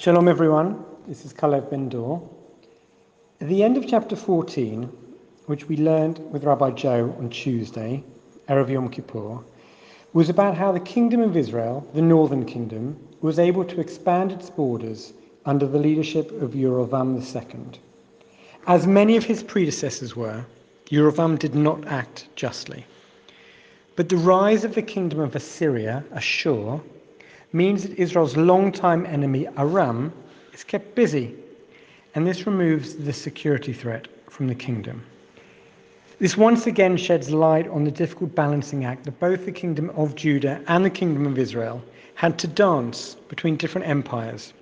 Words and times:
Shalom, 0.00 0.28
everyone. 0.28 0.82
This 1.06 1.26
is 1.26 1.34
Calev 1.34 1.68
Ben 1.68 1.90
Dor. 1.90 2.26
At 3.42 3.48
the 3.48 3.62
end 3.62 3.76
of 3.76 3.86
chapter 3.86 4.16
14, 4.16 4.84
which 5.44 5.68
we 5.68 5.76
learned 5.76 6.20
with 6.32 6.44
Rabbi 6.44 6.70
Joe 6.70 7.14
on 7.18 7.28
Tuesday, 7.28 8.02
Erev 8.48 8.70
Yom 8.70 8.88
Kippur, 8.88 9.40
was 10.14 10.30
about 10.30 10.56
how 10.56 10.72
the 10.72 10.80
kingdom 10.80 11.20
of 11.20 11.36
Israel, 11.36 11.86
the 11.92 12.00
northern 12.00 12.46
kingdom, 12.46 12.98
was 13.20 13.38
able 13.38 13.62
to 13.62 13.78
expand 13.78 14.32
its 14.32 14.48
borders 14.48 15.12
under 15.44 15.66
the 15.66 15.78
leadership 15.78 16.32
of 16.40 16.52
Yerovam 16.52 17.20
II. 17.20 17.78
As 18.66 18.86
many 18.86 19.18
of 19.18 19.24
his 19.24 19.42
predecessors 19.42 20.16
were, 20.16 20.46
Yerovam 20.86 21.38
did 21.38 21.54
not 21.54 21.86
act 21.86 22.26
justly. 22.36 22.86
But 23.96 24.08
the 24.08 24.16
rise 24.16 24.64
of 24.64 24.74
the 24.74 24.80
kingdom 24.80 25.20
of 25.20 25.36
Assyria, 25.36 26.02
Ashur, 26.14 26.80
means 27.52 27.82
that 27.82 27.98
Israel's 27.98 28.36
longtime 28.36 29.06
enemy, 29.06 29.46
Aram, 29.56 30.12
is 30.52 30.64
kept 30.64 30.94
busy, 30.94 31.34
and 32.14 32.26
this 32.26 32.46
removes 32.46 32.94
the 32.94 33.12
security 33.12 33.72
threat 33.72 34.08
from 34.28 34.46
the 34.46 34.54
kingdom. 34.54 35.04
This 36.18 36.36
once 36.36 36.66
again 36.66 36.96
sheds 36.96 37.30
light 37.30 37.66
on 37.68 37.84
the 37.84 37.90
difficult 37.90 38.34
balancing 38.34 38.84
act 38.84 39.04
that 39.04 39.18
both 39.20 39.46
the 39.46 39.52
kingdom 39.52 39.90
of 39.90 40.14
Judah 40.14 40.60
and 40.68 40.84
the 40.84 40.90
kingdom 40.90 41.26
of 41.26 41.38
Israel 41.38 41.82
had 42.14 42.38
to 42.40 42.46
dance 42.46 43.14
between 43.28 43.56
different 43.56 43.88
empires, 43.88 44.52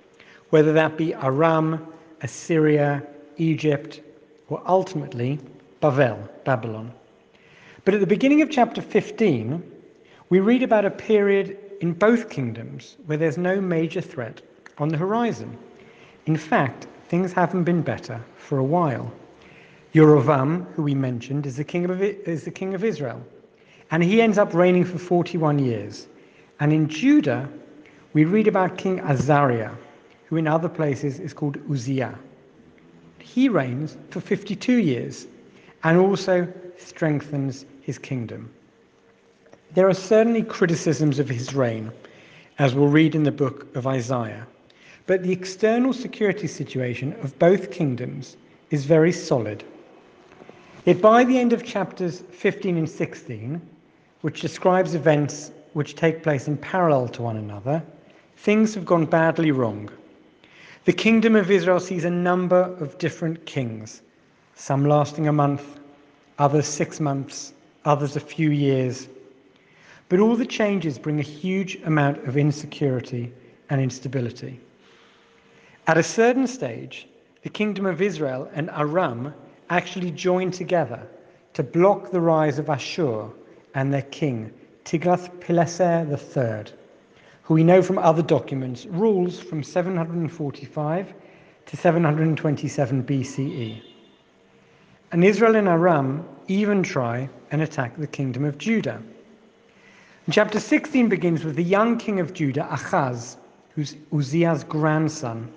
whether 0.51 0.71
that 0.71 0.97
be 0.97 1.13
Aram, 1.15 1.85
Assyria, 2.21 3.03
Egypt, 3.37 4.01
or 4.47 4.61
ultimately 4.65 5.37
Bavel, 5.81 6.17
Babylon. 6.45 6.93
But 7.83 7.93
at 7.93 7.99
the 7.99 8.07
beginning 8.07 8.41
of 8.41 8.49
chapter 8.49 8.81
15, 8.81 9.61
we 10.29 10.39
read 10.39 10.63
about 10.63 10.85
a 10.85 10.91
period 10.91 11.57
in 11.81 11.93
both 11.93 12.29
kingdoms 12.29 12.97
where 13.05 13.17
there's 13.17 13.37
no 13.37 13.61
major 13.61 14.01
threat 14.01 14.41
on 14.77 14.89
the 14.89 14.97
horizon. 14.97 15.57
In 16.25 16.37
fact, 16.37 16.87
things 17.07 17.33
haven't 17.33 17.63
been 17.63 17.81
better 17.81 18.23
for 18.37 18.57
a 18.57 18.63
while. 18.63 19.11
Yerovam, 19.93 20.71
who 20.73 20.83
we 20.83 20.93
mentioned, 20.93 21.45
is 21.45 21.57
the 21.57 21.63
king 21.63 21.89
of, 21.89 22.01
is 22.01 22.43
the 22.43 22.51
king 22.51 22.73
of 22.75 22.83
Israel, 22.83 23.21
and 23.91 24.03
he 24.03 24.21
ends 24.21 24.37
up 24.37 24.53
reigning 24.53 24.85
for 24.85 24.99
41 24.99 25.57
years. 25.59 26.07
And 26.59 26.71
in 26.71 26.87
Judah, 26.87 27.49
we 28.13 28.25
read 28.25 28.47
about 28.47 28.77
King 28.77 28.99
Azariah, 28.99 29.71
who 30.25 30.37
in 30.37 30.47
other 30.47 30.69
places 30.69 31.19
is 31.19 31.33
called 31.33 31.57
Uzziah. 31.71 32.17
He 33.19 33.49
reigns 33.49 33.97
for 34.09 34.19
52 34.19 34.73
years 34.73 35.27
and 35.83 35.97
also 35.97 36.51
strengthens 36.77 37.65
his 37.81 37.97
kingdom. 37.97 38.51
There 39.75 39.87
are 39.87 39.93
certainly 39.93 40.41
criticisms 40.41 41.19
of 41.19 41.29
his 41.29 41.53
reign, 41.53 41.91
as 42.57 42.73
we'll 42.73 42.87
read 42.87 43.13
in 43.13 43.23
the 43.23 43.31
book 43.31 43.67
of 43.75 43.85
Isaiah, 43.85 44.47
but 45.05 45.21
the 45.21 45.31
external 45.31 45.93
security 45.93 46.47
situation 46.47 47.13
of 47.21 47.37
both 47.37 47.69
kingdoms 47.69 48.35
is 48.71 48.85
very 48.85 49.11
solid. 49.11 49.63
Yet 50.85 51.01
by 51.01 51.23
the 51.23 51.37
end 51.37 51.53
of 51.53 51.63
chapters 51.63 52.23
15 52.31 52.77
and 52.77 52.89
16, 52.89 53.61
which 54.21 54.41
describes 54.41 54.95
events 54.95 55.51
which 55.73 55.95
take 55.95 56.23
place 56.23 56.47
in 56.47 56.57
parallel 56.57 57.07
to 57.09 57.21
one 57.21 57.37
another, 57.37 57.83
things 58.37 58.73
have 58.73 58.85
gone 58.85 59.05
badly 59.05 59.51
wrong. 59.51 59.87
The 60.85 60.93
kingdom 60.93 61.35
of 61.35 61.51
Israel 61.51 61.79
sees 61.79 62.05
a 62.05 62.09
number 62.09 62.75
of 62.79 62.97
different 62.97 63.45
kings, 63.45 64.01
some 64.55 64.85
lasting 64.85 65.27
a 65.27 65.33
month, 65.33 65.79
others 66.39 66.65
six 66.65 66.99
months, 66.99 67.53
others 67.85 68.15
a 68.15 68.19
few 68.19 68.49
years. 68.49 69.07
But 70.09 70.19
all 70.19 70.35
the 70.35 70.45
changes 70.45 70.97
bring 70.97 71.19
a 71.19 71.23
huge 71.23 71.75
amount 71.85 72.27
of 72.27 72.35
insecurity 72.35 73.31
and 73.69 73.79
instability. 73.79 74.59
At 75.87 75.97
a 75.97 76.03
certain 76.03 76.47
stage, 76.47 77.07
the 77.43 77.49
kingdom 77.49 77.85
of 77.85 78.01
Israel 78.01 78.49
and 78.53 78.69
Aram 78.71 79.33
actually 79.69 80.11
join 80.11 80.51
together 80.51 81.07
to 81.53 81.63
block 81.63 82.11
the 82.11 82.21
rise 82.21 82.59
of 82.59 82.69
Ashur 82.69 83.29
and 83.75 83.93
their 83.93 84.01
king, 84.03 84.51
Tiglath-Pileser 84.85 86.07
III, 86.09 86.73
who 87.43 87.53
we 87.53 87.63
know 87.63 87.81
from 87.81 87.99
other 87.99 88.23
documents 88.23 88.87
rules 88.87 89.39
from 89.39 89.61
745 89.63 91.13
to 91.67 91.77
727 91.77 93.03
BCE. 93.03 93.81
And 95.11 95.23
Israel 95.23 95.55
and 95.55 95.67
Aram 95.67 96.27
even 96.47 96.81
try 96.81 97.29
and 97.51 97.61
attack 97.61 97.95
the 97.97 98.07
kingdom 98.07 98.43
of 98.45 98.57
Judah. 98.57 99.01
And 100.29 100.33
chapter 100.35 100.59
16 100.59 101.09
begins 101.09 101.43
with 101.43 101.55
the 101.55 101.63
young 101.63 101.97
king 101.97 102.19
of 102.19 102.35
Judah, 102.35 102.67
Achaz, 102.69 103.37
who's 103.73 103.95
Uzziah's 104.13 104.63
grandson, 104.63 105.51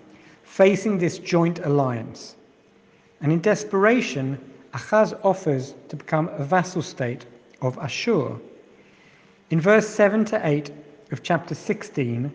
facing 0.44 0.96
this 0.96 1.18
joint 1.18 1.58
alliance. 1.58 2.36
And 3.20 3.30
in 3.30 3.42
desperation, 3.42 4.38
Achaz 4.72 5.12
offers 5.26 5.74
to 5.90 5.96
become 5.96 6.30
a 6.38 6.44
vassal 6.44 6.80
state 6.80 7.26
of 7.60 7.76
Ashur. 7.80 8.40
In 9.50 9.60
verse 9.60 9.86
7 9.86 10.24
to 10.24 10.40
8 10.42 10.70
of 11.10 11.22
chapter 11.22 11.54
16, 11.54 12.32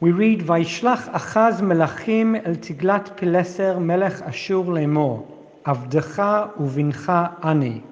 we 0.00 0.12
read, 0.12 0.40
Vaishlach 0.40 1.10
Achaz 1.14 1.62
melachim 1.62 2.46
el 2.46 2.56
tiglat 2.56 3.16
pileser 3.16 3.80
melech 3.80 4.20
Ashur 4.20 4.64
lemor, 4.64 5.26
avdecha 5.64 6.54
uvincha 6.58 7.42
ani. 7.42 7.82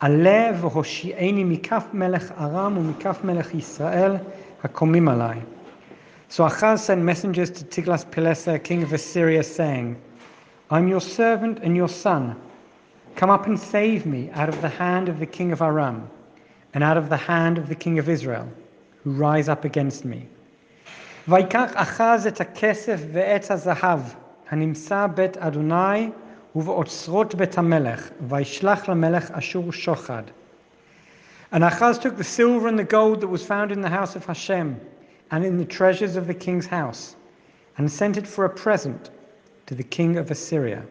עלה 0.00 0.50
והושיעני 0.60 1.44
מכף 1.44 1.84
מלך 1.92 2.32
ארם 2.40 2.78
ומכף 2.78 3.24
מלך 3.24 3.54
ישראל 3.54 4.16
הקומים 4.64 5.08
עלי. 5.08 5.40
So 6.30 6.44
Achaz 6.44 6.78
sent 6.78 7.02
messengers 7.02 7.50
to 7.50 7.64
Tiglath-Pileser, 7.64 8.58
king 8.58 8.84
of 8.84 8.92
Assyria, 8.92 9.42
saying, 9.42 9.96
I'm 10.70 10.86
your 10.86 11.00
servant 11.00 11.58
and 11.64 11.76
your 11.76 11.88
son. 11.88 12.36
Come 13.16 13.30
up 13.30 13.46
and 13.46 13.58
save 13.58 14.06
me 14.06 14.30
out 14.32 14.48
of 14.48 14.62
the 14.62 14.68
hand 14.68 15.08
of 15.08 15.18
the 15.18 15.26
king 15.26 15.50
of 15.50 15.60
Aram 15.60 16.08
and 16.72 16.84
out 16.84 16.96
of 16.96 17.08
the 17.08 17.16
hand 17.16 17.58
of 17.58 17.68
the 17.68 17.74
king 17.74 17.98
of 17.98 18.08
Israel, 18.08 18.46
who 19.02 19.10
rise 19.10 19.48
up 19.48 19.64
against 19.64 20.04
me. 20.04 20.28
ויקח 21.28 21.72
אחז 21.74 22.26
את 22.26 22.40
הכסף 22.40 23.00
ואת 23.12 23.50
הזהב 23.50 24.00
הנמצא 24.50 25.06
בית 25.06 25.36
אדוני 25.36 26.10
ובאוצרות 26.56 27.34
בית 27.34 27.58
המלך, 27.58 28.10
וישלח 28.28 28.88
למלך 28.88 29.30
אשור 29.30 29.72
שוחד. 29.72 30.22
And 31.52 31.64
Achaz 31.64 31.98
took 31.98 32.16
the 32.16 32.24
silver 32.24 32.68
and 32.68 32.78
the 32.78 32.84
gold 32.84 33.20
that 33.20 33.28
was 33.28 33.44
found 33.44 33.72
in 33.72 33.80
the 33.80 33.88
house 33.88 34.14
of 34.14 34.24
Hashem 34.24 34.80
and 35.32 35.44
in 35.44 35.58
the 35.58 35.64
treasures 35.64 36.16
of 36.16 36.26
the 36.26 36.34
king's 36.34 36.66
house, 36.66 37.16
and 37.76 37.90
sent 37.90 38.16
it 38.16 38.26
for 38.26 38.44
a 38.44 38.50
present 38.50 39.10
to 39.66 39.74
the 39.74 39.82
king 39.82 40.16
of 40.16 40.30
Assyria. 40.30 40.82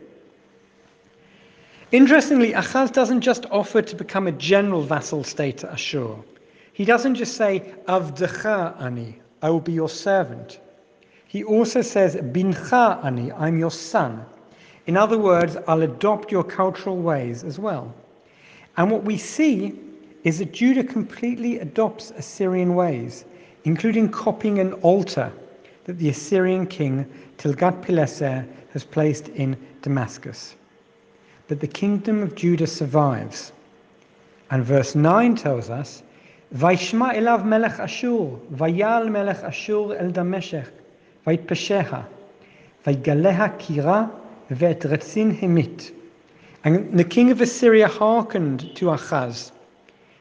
Interestingly, 1.91 2.53
Achaz 2.53 2.91
doesn't 2.91 3.21
just 3.21 3.45
offer 3.51 3.81
to 3.81 3.95
become 3.95 4.27
a 4.27 4.31
general 4.31 4.81
vassal 4.81 5.23
state 5.23 5.57
to 5.59 5.71
Ashur. 5.71 6.15
He 6.73 6.85
doesn't 6.85 7.15
just 7.15 7.35
say, 7.35 7.73
Avdecha 7.87 8.79
ani, 8.81 9.19
I 9.41 9.49
will 9.49 9.59
be 9.59 9.71
your 9.71 9.89
servant. 9.89 10.59
He 11.27 11.43
also 11.43 11.81
says, 11.81 12.15
Bincha 12.15 13.03
ani, 13.03 13.31
I'm 13.31 13.57
your 13.57 13.71
son. 13.71 14.25
In 14.86 14.96
other 14.96 15.18
words, 15.18 15.56
I'll 15.66 15.82
adopt 15.82 16.30
your 16.30 16.44
cultural 16.44 16.98
ways 16.98 17.42
as 17.42 17.58
well. 17.58 17.94
And 18.76 18.90
what 18.90 19.04
we 19.04 19.16
see 19.16 19.78
is 20.24 20.38
that 20.38 20.52
Judah 20.52 20.84
completely 20.84 21.58
adopts 21.58 22.10
Assyrian 22.10 22.74
ways, 22.74 23.24
including 23.64 24.10
copying 24.10 24.58
an 24.58 24.74
altar 24.74 25.32
that 25.84 25.98
the 25.98 26.08
Assyrian 26.08 26.66
king 26.66 27.06
Tiglath-Pileser 27.38 28.46
has 28.72 28.84
placed 28.84 29.28
in 29.28 29.56
Damascus. 29.82 30.56
But 31.48 31.60
the 31.60 31.66
kingdom 31.66 32.22
of 32.22 32.34
Judah 32.34 32.66
survives. 32.66 33.52
And 34.50 34.64
verse 34.64 34.94
9 34.94 35.36
tells 35.36 35.70
us, 35.70 36.02
Vaishma 36.54 37.14
elav 37.14 37.44
melech 37.44 37.78
Ashur, 37.78 38.38
vayal 38.52 39.10
melech 39.10 39.42
Ashur 39.42 39.96
el 39.96 40.10
Dameshech, 40.10 40.68
vayitpesheha, 41.26 42.06
vaygaleha 42.84 43.58
kira 43.58 44.10
And 46.64 46.98
the 46.98 47.04
er 47.04 47.08
king 47.08 47.30
of 47.30 47.40
Assyria 47.40 47.88
hearkened 47.88 48.76
to 48.76 48.86
Achaz. 48.86 49.50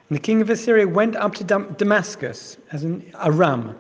And 0.10 0.16
the 0.18 0.22
king 0.22 0.42
of 0.42 0.50
Assyria 0.50 0.88
went 0.88 1.16
up 1.16 1.36
to 1.36 1.44
Damascus, 1.44 2.58
as 2.72 2.84
in 2.84 3.14
Aram, 3.24 3.76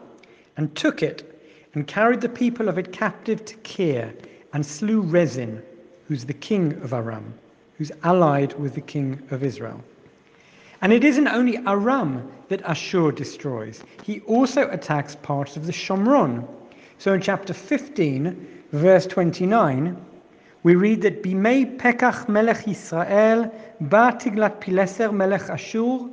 and 0.56 0.76
took 0.76 1.02
it, 1.02 1.44
and 1.74 1.88
carried 1.88 2.22
the 2.22 2.30
people 2.30 2.70
of 2.70 2.78
it 2.78 2.92
captive 2.92 3.44
to 3.46 3.56
Kir, 3.64 4.14
and 4.54 4.64
slew 4.64 5.02
Rezin, 5.02 5.62
who's 6.08 6.26
the 6.26 6.34
king 6.34 6.74
of 6.84 6.94
Aram, 6.94 7.34
who's 7.78 7.92
allied 8.04 8.54
with 8.60 8.76
the 8.76 8.82
king 8.82 9.22
of 9.32 9.44
Israel. 9.44 9.84
And 10.82 10.94
it 10.94 11.04
isn't 11.04 11.28
only 11.28 11.58
Aram 11.66 12.32
that 12.50 12.62
Ashur 12.62 13.12
destroys, 13.12 13.84
he 14.04 14.20
also 14.22 14.70
attacks 14.70 15.16
parts 15.16 15.58
of 15.58 15.66
the 15.66 15.72
Shomron. 15.72 16.48
So 17.00 17.14
in 17.14 17.22
chapter 17.22 17.54
15, 17.54 18.64
verse 18.72 19.08
29, 19.08 19.98
we 20.62 20.75
read 20.75 21.03
that 21.03 21.23
Bimei 21.23 21.79
Pekach 21.79 22.29
melech 22.29 22.67
Yisrael 22.67 23.50
ba 23.81 24.17
Tiglat 24.19 24.61
Pileser 24.61 25.12
melech 25.12 25.49
Ashur 25.50 26.09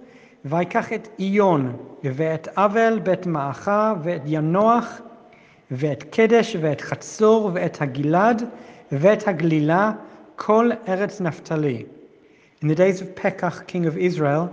ויקח 0.46 0.94
את 0.94 1.07
איון 1.19 1.78
ואת 2.04 2.48
אבל 2.57 3.00
בית 3.04 3.25
מעכה 3.25 3.94
ואת 4.04 4.22
ינוח 4.25 5.02
ואת 5.72 6.04
קדש 6.04 6.56
ואת 6.62 6.81
חצור 6.81 7.52
ואת 7.54 7.81
הגלעד 7.81 8.44
ואת 8.92 9.28
הגלילה, 9.28 9.92
כל 10.36 10.69
ארץ 10.88 11.22
נפתלי. 11.22 11.86
In 12.62 12.68
the 12.68 12.75
days 12.75 13.02
of 13.02 13.16
Pekach, 13.16 13.68
king 13.68 13.86
of 13.86 13.98
Israel, 13.98 14.50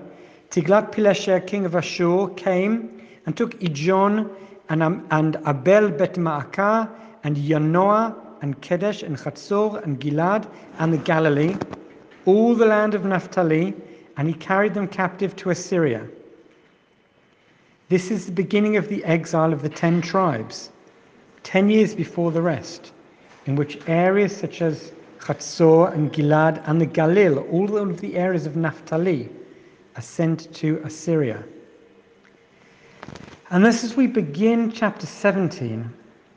Tiglat-Pileser, 0.50 1.40
king 1.46 1.64
of 1.64 1.76
Ashur, 1.76 2.28
came 2.36 2.88
and 3.26 3.36
took 3.36 3.58
Ijon 3.60 4.28
and, 4.68 4.82
and 5.10 5.36
Abel 5.46 5.88
Bet 5.90 6.14
Maakah 6.16 6.88
and 7.24 7.36
Yanoah 7.36 8.14
and 8.41 8.61
Kedesh 8.61 9.03
and 9.03 9.17
Chatzor 9.17 9.83
and 9.83 9.99
Gilad 9.99 10.47
and 10.79 10.93
the 10.93 10.97
Galilee, 10.97 11.55
all 12.25 12.55
the 12.55 12.65
land 12.65 12.93
of 12.93 13.05
Naphtali, 13.05 13.73
and 14.17 14.27
he 14.27 14.33
carried 14.33 14.73
them 14.73 14.87
captive 14.87 15.35
to 15.37 15.49
Assyria. 15.49 16.07
This 17.89 18.11
is 18.11 18.25
the 18.25 18.31
beginning 18.31 18.75
of 18.75 18.89
the 18.89 19.03
exile 19.05 19.53
of 19.53 19.61
the 19.61 19.69
ten 19.69 20.01
tribes, 20.01 20.71
ten 21.43 21.69
years 21.69 21.95
before 21.95 22.31
the 22.31 22.41
rest, 22.41 22.91
in 23.45 23.55
which 23.55 23.79
areas 23.87 24.35
such 24.35 24.61
as 24.61 24.91
Chatzor 25.19 25.93
and 25.93 26.11
Gilad 26.11 26.61
and 26.67 26.81
the 26.81 26.87
Galil, 26.87 27.49
all 27.51 27.77
of 27.77 28.01
the 28.01 28.17
areas 28.17 28.45
of 28.45 28.55
Naphtali, 28.55 29.29
are 29.95 30.01
sent 30.01 30.53
to 30.55 30.81
Assyria. 30.83 31.43
And 33.49 33.65
this 33.65 33.83
as 33.83 33.95
we 33.95 34.07
begin 34.07 34.71
chapter 34.71 35.05
17, 35.05 35.89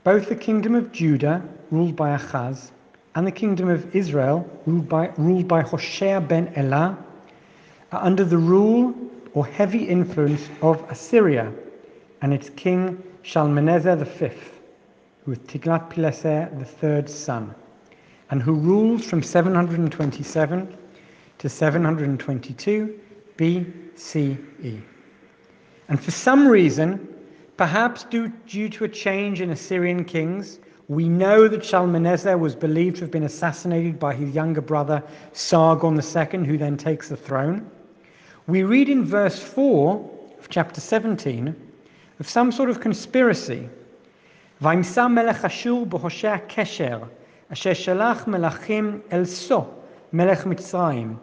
both 0.05 0.29
the 0.29 0.37
kingdom 0.37 0.77
of 0.77 0.93
Judah, 0.93 1.43
ruled 1.71 1.97
by 1.97 2.17
Achaz, 2.17 2.71
and 3.15 3.27
the 3.27 3.33
kingdom 3.33 3.69
of 3.69 3.95
Israel, 3.95 4.49
ruled 4.67 4.89
by, 4.89 5.11
ruled 5.17 5.49
by 5.49 5.63
Hoshea 5.63 6.21
ben 6.21 6.53
Elah, 6.57 6.97
are 7.93 8.05
under 8.05 8.25
the 8.25 8.39
rule 8.39 8.95
or 9.35 9.47
heavy 9.47 9.85
influence 9.85 10.49
of 10.63 10.83
Assyria 10.91 11.53
and 12.23 12.33
its 12.33 12.51
king 12.51 13.03
Shalmaneser 13.23 13.97
V, 13.97 14.31
who 15.25 15.33
is 15.33 15.39
Tiglath-Pileser 15.39 16.51
the 16.59 16.65
third 16.65 17.09
son, 17.09 17.55
and 18.31 18.43
who 18.43 18.55
ruled 18.55 19.05
from 19.05 19.23
727 19.23 20.77
to 21.39 21.49
722 21.49 23.01
BCE. 23.37 24.83
And 25.89 26.01
for 26.01 26.11
some 26.11 26.47
reason, 26.47 27.09
perhaps 27.57 28.05
due, 28.05 28.29
due 28.47 28.69
to 28.69 28.85
a 28.85 28.89
change 28.89 29.41
in 29.41 29.51
Assyrian 29.51 30.05
kings, 30.05 30.61
we 30.90 31.10
know 31.10 31.48
that 31.48 31.66
Shalmaneser 31.66 32.38
was 32.38 32.56
believed 32.56 32.98
to 32.98 33.02
have 33.02 33.12
been 33.12 33.24
assassinated 33.24 34.00
by 34.00 34.14
his 34.14 34.36
younger 34.36 34.62
brother 34.62 35.02
Sargon 35.34 35.96
II, 35.96 36.46
who 36.46 36.58
then 36.58 36.78
takes 36.78 37.10
the 37.10 37.18
throne. 37.18 37.70
We 38.48 38.64
read 38.64 38.90
in 38.90 39.04
verse 39.04 39.40
4 39.40 40.12
of 40.40 40.50
chapter 40.50 40.80
17 40.80 41.56
of 42.20 42.30
some 42.30 42.52
sort 42.52 42.70
of 42.70 42.80
conspiracy. 42.80 43.68
וימצא 44.62 45.08
מלך 45.08 45.46
אשור 45.46 45.86
בהושע 45.86 46.36
קשר, 46.48 47.00
אשר 47.54 47.74
שלח 47.74 48.28
מלכים 48.28 49.00
אל 49.12 49.26
סו, 49.26 49.66
מלך 50.14 50.46
מצרים. 50.46 51.16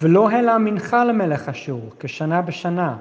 ולא 0.00 0.30
העלה 0.30 0.58
מנחה 0.58 1.04
למלך 1.04 1.48
אשור, 1.48 1.90
כשנה 1.98 2.42
בשנה. 2.42 2.96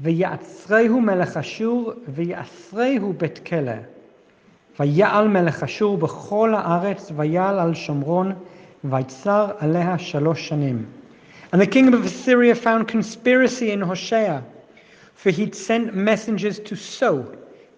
ויעצרהו 0.00 1.00
מלך 1.00 1.36
אשור, 1.36 1.92
ויעשרהו 2.08 3.12
בית 3.12 3.38
כלא. 3.46 3.72
ויעל 4.80 5.28
מלך 5.28 5.62
אשור 5.62 5.98
בכל 5.98 6.54
הארץ, 6.54 7.12
ויעל 7.16 7.58
על 7.58 7.74
שומרון, 7.74 8.32
ויצר 8.84 9.50
עליה 9.58 9.98
שלוש 9.98 10.48
שנים. 10.48 10.84
And 11.52 11.60
the 11.60 11.66
king 11.66 11.88
of 11.92 12.04
Assyria 12.04 12.54
found 12.54 12.88
conspiracy 12.88 13.72
in 13.72 13.82
Hoshea, 13.82 14.42
for 15.14 15.30
he'd 15.30 15.54
sent 15.54 15.94
messengers 15.94 16.58
to 16.60 16.74
So, 16.74 17.26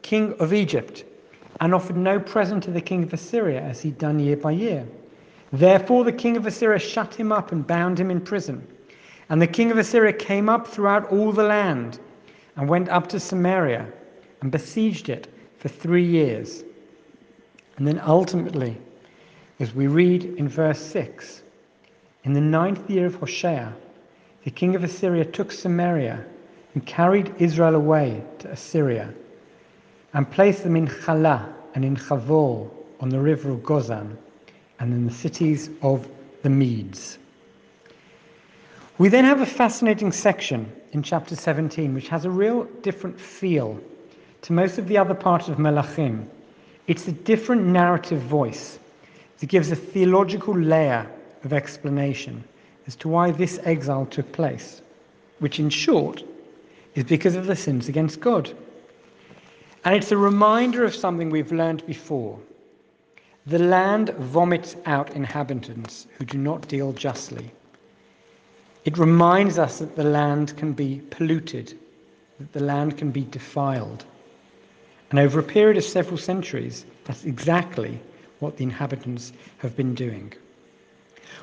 king 0.02 0.32
of 0.38 0.52
Egypt, 0.52 1.04
and 1.60 1.74
offered 1.74 1.96
no 1.96 2.20
present 2.20 2.62
to 2.64 2.70
the 2.70 2.80
king 2.80 3.02
of 3.02 3.12
Assyria, 3.12 3.60
as 3.60 3.82
he'd 3.82 3.98
done 3.98 4.20
year 4.20 4.36
by 4.36 4.52
year. 4.52 4.86
Therefore, 5.52 6.04
the 6.04 6.12
king 6.12 6.36
of 6.36 6.46
Assyria 6.46 6.78
shut 6.78 7.14
him 7.14 7.32
up 7.32 7.50
and 7.52 7.66
bound 7.66 7.98
him 7.98 8.10
in 8.10 8.20
prison. 8.20 8.66
And 9.28 9.42
the 9.42 9.46
king 9.46 9.70
of 9.70 9.78
Assyria 9.78 10.12
came 10.12 10.48
up 10.48 10.66
throughout 10.66 11.10
all 11.10 11.32
the 11.32 11.44
land 11.44 11.98
and 12.56 12.68
went 12.68 12.88
up 12.88 13.08
to 13.08 13.20
Samaria 13.20 13.86
and 14.40 14.50
besieged 14.52 15.08
it 15.08 15.26
for 15.58 15.68
three 15.68 16.04
years. 16.04 16.62
And 17.79 17.87
then 17.87 18.01
ultimately, 18.05 18.77
as 19.61 19.73
we 19.73 19.87
read 19.87 20.25
in 20.25 20.49
verse 20.49 20.81
6, 20.81 21.41
in 22.25 22.33
the 22.33 22.41
ninth 22.41 22.89
year 22.89 23.05
of 23.05 23.15
Hoshea, 23.15 23.69
the 24.43 24.51
king 24.51 24.75
of 24.75 24.83
Assyria 24.83 25.23
took 25.23 25.53
Samaria 25.53 26.25
and 26.73 26.85
carried 26.85 27.33
Israel 27.39 27.75
away 27.75 28.21
to 28.39 28.51
Assyria 28.51 29.13
and 30.13 30.29
placed 30.29 30.63
them 30.63 30.75
in 30.75 30.87
Chalah 30.87 31.53
and 31.73 31.85
in 31.85 31.95
Chavor 31.95 32.69
on 32.99 33.07
the 33.07 33.19
river 33.19 33.49
of 33.49 33.59
Gozan 33.59 34.17
and 34.79 34.93
in 34.93 35.05
the 35.05 35.13
cities 35.13 35.69
of 35.81 36.05
the 36.43 36.49
Medes. 36.49 37.17
We 38.97 39.07
then 39.07 39.23
have 39.23 39.39
a 39.39 39.45
fascinating 39.45 40.11
section 40.11 40.69
in 40.91 41.01
chapter 41.01 41.33
17 41.33 41.93
which 41.93 42.09
has 42.09 42.25
a 42.25 42.29
real 42.29 42.65
different 42.81 43.17
feel 43.17 43.79
to 44.41 44.51
most 44.51 44.77
of 44.77 44.89
the 44.89 44.97
other 44.97 45.13
parts 45.13 45.47
of 45.47 45.57
Melachim. 45.59 46.27
It's 46.89 47.07
a 47.07 47.11
different 47.11 47.67
narrative 47.67 48.19
voice 48.19 48.79
that 49.37 49.45
gives 49.45 49.69
a 49.69 49.75
theological 49.75 50.57
layer 50.57 51.07
of 51.43 51.53
explanation 51.53 52.43
as 52.87 52.95
to 52.95 53.07
why 53.07 53.29
this 53.29 53.59
exile 53.63 54.07
took 54.07 54.31
place, 54.31 54.81
which 55.37 55.59
in 55.59 55.69
short 55.69 56.23
is 56.95 57.03
because 57.03 57.35
of 57.35 57.45
the 57.45 57.55
sins 57.55 57.89
against 57.89 58.19
God. 58.19 58.51
And 59.85 59.93
it's 59.93 60.11
a 60.11 60.17
reminder 60.17 60.83
of 60.83 60.95
something 60.95 61.29
we've 61.29 61.51
learned 61.51 61.85
before. 61.85 62.39
The 63.45 63.59
land 63.59 64.09
vomits 64.17 64.75
out 64.87 65.15
inhabitants 65.15 66.07
who 66.17 66.25
do 66.25 66.39
not 66.39 66.67
deal 66.67 66.91
justly. 66.93 67.51
It 68.85 68.97
reminds 68.97 69.59
us 69.59 69.77
that 69.77 69.95
the 69.95 70.05
land 70.05 70.57
can 70.57 70.73
be 70.73 71.03
polluted, 71.11 71.77
that 72.39 72.51
the 72.51 72.63
land 72.63 72.97
can 72.97 73.11
be 73.11 73.25
defiled. 73.25 74.05
And 75.09 75.19
over 75.19 75.39
a 75.39 75.43
period 75.43 75.77
of 75.77 75.83
several 75.83 76.17
centuries, 76.17 76.85
that's 77.05 77.25
exactly 77.25 77.99
what 78.39 78.57
the 78.57 78.63
inhabitants 78.63 79.33
have 79.57 79.75
been 79.75 79.95
doing. 79.95 80.33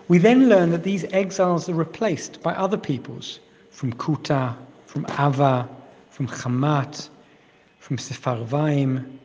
We 0.08 0.18
then 0.18 0.48
learn 0.48 0.70
that 0.70 0.84
these 0.84 1.04
exiles 1.12 1.68
are 1.68 1.74
replaced 1.74 2.42
by 2.42 2.54
other 2.54 2.76
peoples 2.76 3.40
from 3.70 3.92
Kuta, 3.94 4.56
from 4.86 5.04
Ava, 5.18 5.68
from 6.10 6.28
Hamat, 6.28 7.08
from 7.78 7.96
Sepharvaim, 7.96 9.18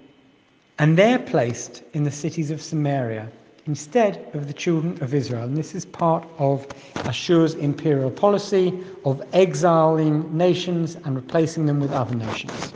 and 0.79 0.97
they're 0.97 1.19
placed 1.19 1.83
in 1.93 2.03
the 2.03 2.11
cities 2.11 2.49
of 2.49 2.61
Samaria 2.61 3.29
instead 3.67 4.27
of 4.33 4.47
the 4.47 4.53
children 4.53 4.97
of 5.03 5.13
Israel. 5.13 5.43
And 5.43 5.55
this 5.55 5.75
is 5.75 5.85
part 5.85 6.27
of 6.39 6.67
Ashur's 7.05 7.53
imperial 7.53 8.09
policy 8.09 8.83
of 9.05 9.21
exiling 9.33 10.35
nations 10.35 10.95
and 10.95 11.15
replacing 11.15 11.67
them 11.67 11.79
with 11.79 11.91
other 11.91 12.15
nations. 12.15 12.73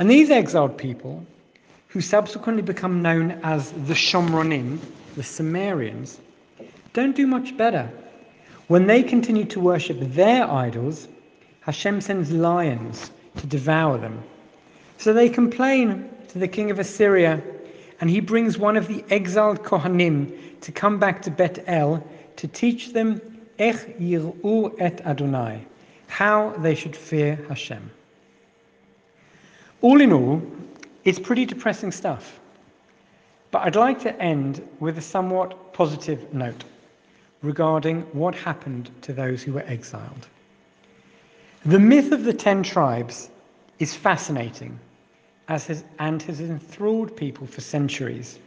And 0.00 0.10
these 0.10 0.30
exiled 0.30 0.78
people, 0.78 1.26
who 1.88 2.00
subsequently 2.00 2.62
become 2.62 3.02
known 3.02 3.32
as 3.42 3.70
the 3.72 3.92
Shomronim, 3.92 4.78
the 5.14 5.22
Samarians, 5.22 6.16
don't 6.94 7.14
do 7.14 7.26
much 7.26 7.54
better. 7.58 7.90
When 8.68 8.86
they 8.86 9.02
continue 9.02 9.44
to 9.44 9.60
worship 9.60 9.98
their 10.00 10.50
idols, 10.50 11.06
Hashem 11.60 12.00
sends 12.00 12.32
lions 12.32 13.10
to 13.36 13.46
devour 13.46 13.98
them. 13.98 14.22
So 14.96 15.12
they 15.12 15.28
complain 15.28 16.08
to 16.28 16.38
the 16.38 16.48
king 16.48 16.70
of 16.70 16.78
Assyria, 16.78 17.42
and 18.00 18.08
he 18.08 18.20
brings 18.20 18.56
one 18.56 18.78
of 18.78 18.88
the 18.88 19.04
exiled 19.10 19.62
Kohanim 19.64 20.60
to 20.62 20.72
come 20.72 20.98
back 20.98 21.20
to 21.22 21.30
Bet 21.30 21.62
El 21.66 22.02
to 22.36 22.48
teach 22.48 22.94
them 22.94 23.20
Ech 23.58 23.98
Yir'u 23.98 24.74
et 24.80 25.04
Adonai, 25.04 25.62
how 26.06 26.54
they 26.56 26.74
should 26.74 26.96
fear 26.96 27.38
Hashem. 27.50 27.90
All 29.82 30.00
in 30.00 30.12
all, 30.12 30.42
it's 31.04 31.18
pretty 31.18 31.46
depressing 31.46 31.92
stuff. 31.92 32.38
But 33.50 33.60
I'd 33.60 33.76
like 33.76 34.00
to 34.00 34.22
end 34.22 34.66
with 34.78 34.98
a 34.98 35.02
somewhat 35.02 35.72
positive 35.72 36.32
note 36.32 36.64
regarding 37.42 38.02
what 38.12 38.34
happened 38.34 38.90
to 39.02 39.12
those 39.12 39.42
who 39.42 39.54
were 39.54 39.64
exiled. 39.66 40.28
The 41.64 41.78
myth 41.78 42.12
of 42.12 42.24
the 42.24 42.32
ten 42.32 42.62
tribes 42.62 43.30
is 43.78 43.94
fascinating 43.96 44.78
as 45.48 45.66
has, 45.66 45.84
and 45.98 46.22
has 46.22 46.40
enthralled 46.40 47.16
people 47.16 47.46
for 47.46 47.60
centuries. 47.60 48.38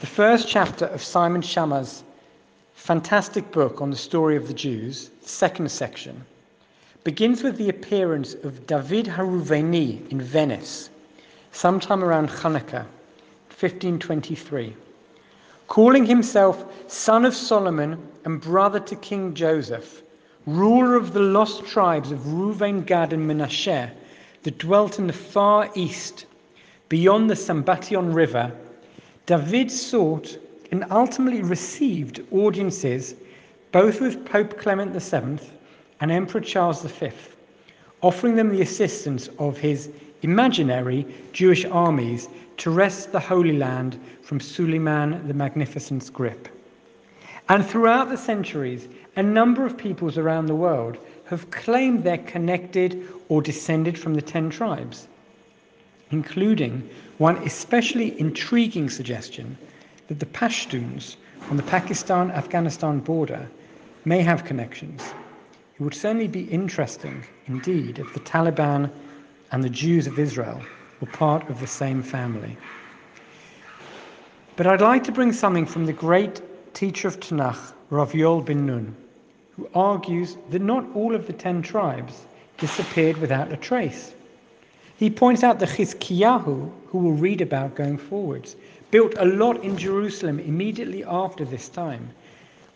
The 0.00 0.06
first 0.06 0.48
chapter 0.48 0.86
of 0.86 1.02
Simon 1.02 1.42
Schama's 1.42 2.02
fantastic 2.74 3.50
book 3.52 3.80
on 3.80 3.90
the 3.90 3.96
story 3.96 4.36
of 4.36 4.48
the 4.48 4.54
Jews, 4.54 5.10
the 5.22 5.28
second 5.28 5.70
section, 5.70 6.24
begins 7.04 7.42
with 7.42 7.58
the 7.58 7.68
appearance 7.68 8.32
of 8.32 8.66
David 8.66 9.04
Haruveni 9.04 10.10
in 10.10 10.22
Venice, 10.22 10.88
sometime 11.52 12.02
around 12.02 12.30
Hanukkah, 12.30 12.86
1523. 13.50 14.74
Calling 15.66 16.06
himself 16.06 16.64
son 16.90 17.26
of 17.26 17.34
Solomon 17.34 18.00
and 18.24 18.40
brother 18.40 18.80
to 18.80 18.96
King 18.96 19.34
Joseph, 19.34 20.02
ruler 20.46 20.96
of 20.96 21.12
the 21.12 21.20
lost 21.20 21.66
tribes 21.66 22.10
of 22.10 22.20
Reuven, 22.20 22.86
Gad, 22.86 23.12
and 23.12 23.26
Manasseh, 23.26 23.92
that 24.42 24.58
dwelt 24.58 24.98
in 24.98 25.06
the 25.06 25.12
far 25.12 25.70
east 25.74 26.24
beyond 26.88 27.28
the 27.28 27.36
Sambation 27.36 28.14
River, 28.14 28.50
David 29.26 29.70
sought 29.70 30.38
and 30.70 30.86
ultimately 30.90 31.42
received 31.42 32.22
audiences 32.32 33.14
both 33.72 34.00
with 34.00 34.24
Pope 34.24 34.58
Clement 34.58 34.92
VII 34.94 35.38
and 36.00 36.10
Emperor 36.10 36.40
Charles 36.40 36.82
V, 36.82 37.10
offering 38.02 38.36
them 38.36 38.50
the 38.50 38.62
assistance 38.62 39.28
of 39.38 39.56
his 39.56 39.90
imaginary 40.22 41.06
Jewish 41.32 41.64
armies 41.66 42.28
to 42.56 42.70
wrest 42.70 43.12
the 43.12 43.20
Holy 43.20 43.56
Land 43.56 44.00
from 44.22 44.40
Suleiman 44.40 45.26
the 45.28 45.34
Magnificent's 45.34 46.10
grip. 46.10 46.48
And 47.48 47.64
throughout 47.64 48.08
the 48.08 48.16
centuries, 48.16 48.88
a 49.16 49.22
number 49.22 49.66
of 49.66 49.76
peoples 49.76 50.16
around 50.16 50.46
the 50.46 50.54
world 50.54 50.96
have 51.26 51.50
claimed 51.50 52.04
they're 52.04 52.18
connected 52.18 53.06
or 53.28 53.42
descended 53.42 53.98
from 53.98 54.14
the 54.14 54.22
ten 54.22 54.50
tribes, 54.50 55.08
including 56.10 56.88
one 57.18 57.36
especially 57.38 58.18
intriguing 58.18 58.88
suggestion 58.88 59.56
that 60.08 60.20
the 60.20 60.26
Pashtuns 60.26 61.16
on 61.50 61.56
the 61.56 61.62
Pakistan 61.62 62.30
Afghanistan 62.30 62.98
border 63.00 63.48
may 64.04 64.20
have 64.22 64.44
connections. 64.44 65.02
It 65.78 65.82
would 65.82 65.94
certainly 65.94 66.28
be 66.28 66.44
interesting 66.44 67.24
indeed 67.46 67.98
if 67.98 68.14
the 68.14 68.20
Taliban 68.20 68.90
and 69.50 69.62
the 69.62 69.68
Jews 69.70 70.06
of 70.06 70.18
Israel 70.18 70.60
were 71.00 71.08
part 71.08 71.48
of 71.50 71.58
the 71.58 71.66
same 71.66 72.00
family. 72.00 72.56
But 74.54 74.68
I'd 74.68 74.80
like 74.80 75.02
to 75.04 75.12
bring 75.12 75.32
something 75.32 75.66
from 75.66 75.84
the 75.84 75.92
great 75.92 76.40
teacher 76.74 77.08
of 77.08 77.18
Tanakh, 77.18 77.72
Rav 77.90 78.12
Yoel 78.12 78.44
ben 78.44 78.66
Nun, 78.66 78.94
who 79.56 79.68
argues 79.74 80.36
that 80.50 80.62
not 80.62 80.86
all 80.94 81.12
of 81.12 81.26
the 81.26 81.32
ten 81.32 81.60
tribes 81.60 82.26
disappeared 82.60 83.16
without 83.18 83.52
a 83.52 83.56
trace. 83.56 84.14
He 84.96 85.10
points 85.10 85.42
out 85.42 85.58
that 85.58 85.70
Chizkiyahu, 85.70 86.70
who 86.86 86.98
we'll 86.98 87.14
read 87.14 87.40
about 87.40 87.74
going 87.74 87.98
forwards, 87.98 88.54
built 88.92 89.14
a 89.18 89.24
lot 89.24 89.64
in 89.64 89.76
Jerusalem 89.76 90.38
immediately 90.38 91.02
after 91.04 91.44
this 91.44 91.68
time, 91.68 92.10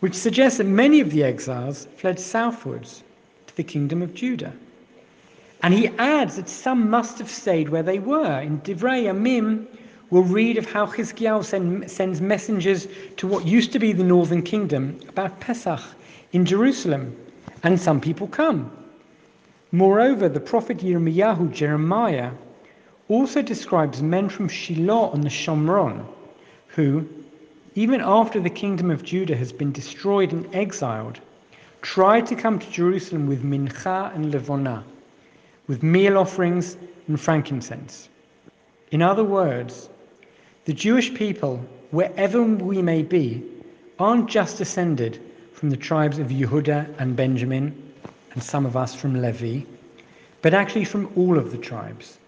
which 0.00 0.14
suggests 0.14 0.58
that 0.58 0.66
many 0.66 1.00
of 1.00 1.10
the 1.10 1.24
exiles 1.24 1.88
fled 1.96 2.20
southwards 2.20 3.02
to 3.46 3.56
the 3.56 3.64
kingdom 3.64 4.02
of 4.02 4.14
Judah. 4.14 4.52
And 5.62 5.74
he 5.74 5.88
adds 5.98 6.36
that 6.36 6.48
some 6.48 6.88
must 6.88 7.18
have 7.18 7.30
stayed 7.30 7.68
where 7.68 7.82
they 7.82 7.98
were. 7.98 8.40
In 8.40 8.60
Divrei 8.60 9.04
Yamim, 9.04 9.66
we'll 10.10 10.22
read 10.22 10.56
of 10.56 10.70
how 10.70 10.86
Chizkiyahu 10.86 11.44
send, 11.44 11.90
sends 11.90 12.20
messengers 12.20 12.86
to 13.16 13.26
what 13.26 13.44
used 13.44 13.72
to 13.72 13.78
be 13.78 13.92
the 13.92 14.04
northern 14.04 14.42
kingdom 14.42 15.00
about 15.08 15.40
Pesach 15.40 15.80
in 16.32 16.44
Jerusalem, 16.44 17.16
and 17.64 17.80
some 17.80 18.00
people 18.00 18.28
come. 18.28 18.70
Moreover, 19.72 20.28
the 20.28 20.40
prophet 20.40 20.78
Yirmiyahu, 20.78 21.52
Jeremiah, 21.52 22.30
also 23.08 23.42
describes 23.42 24.00
men 24.00 24.28
from 24.28 24.48
Shiloh 24.48 25.10
on 25.10 25.22
the 25.22 25.28
Shomron, 25.28 26.06
who, 26.68 27.08
even 27.78 28.00
after 28.00 28.40
the 28.40 28.50
kingdom 28.50 28.90
of 28.90 29.04
Judah 29.04 29.36
has 29.36 29.52
been 29.52 29.70
destroyed 29.70 30.32
and 30.32 30.52
exiled, 30.52 31.20
tried 31.80 32.26
to 32.26 32.34
come 32.34 32.58
to 32.58 32.68
Jerusalem 32.72 33.28
with 33.28 33.44
mincha 33.44 34.12
and 34.16 34.34
levona, 34.34 34.82
with 35.68 35.84
meal 35.84 36.18
offerings 36.18 36.76
and 37.06 37.20
frankincense. 37.20 38.08
In 38.90 39.00
other 39.00 39.22
words, 39.22 39.88
the 40.64 40.72
Jewish 40.72 41.14
people, 41.14 41.64
wherever 41.92 42.42
we 42.42 42.82
may 42.82 43.04
be, 43.04 43.44
aren't 44.00 44.28
just 44.28 44.58
descended 44.58 45.22
from 45.52 45.70
the 45.70 45.76
tribes 45.76 46.18
of 46.18 46.30
Yehuda 46.30 46.98
and 46.98 47.14
Benjamin, 47.14 47.92
and 48.32 48.42
some 48.42 48.66
of 48.66 48.76
us 48.76 48.92
from 48.92 49.22
Levi, 49.22 49.60
but 50.42 50.52
actually 50.52 50.84
from 50.84 51.12
all 51.14 51.38
of 51.38 51.52
the 51.52 51.58
tribes. 51.58 52.18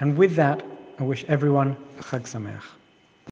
And 0.00 0.18
with 0.18 0.34
that, 0.34 0.60
I 0.98 1.04
wish 1.04 1.24
everyone 1.28 1.76
a 2.00 2.02
Chag 2.02 2.22
Sameach. 2.22 2.77